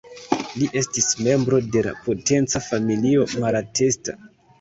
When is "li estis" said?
0.59-1.09